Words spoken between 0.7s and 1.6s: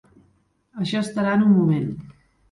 Això estarà en un